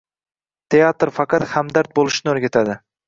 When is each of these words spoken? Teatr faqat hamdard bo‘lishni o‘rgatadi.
Teatr 0.75 1.11
faqat 1.19 1.45
hamdard 1.51 1.93
bo‘lishni 2.01 2.33
o‘rgatadi. 2.35 2.79